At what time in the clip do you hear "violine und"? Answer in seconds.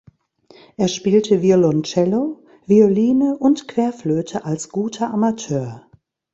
2.65-3.67